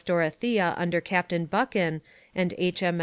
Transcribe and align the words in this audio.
Dorothea 0.03 0.73
under 0.79 0.99
Captain 0.99 1.45
Buchan, 1.45 2.01
and 2.33 2.55
H. 2.57 2.81